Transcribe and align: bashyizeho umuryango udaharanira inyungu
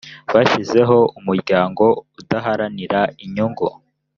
bashyizeho 0.33 0.97
umuryango 1.19 1.83
udaharanira 2.21 2.99
inyungu 3.23 3.65